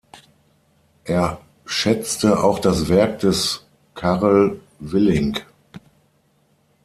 Er 1.03 1.39
schätzte 1.63 2.43
auch 2.43 2.57
das 2.57 2.89
Werk 2.89 3.19
des 3.19 3.67
Carel 3.93 4.59
Willink. 4.79 5.45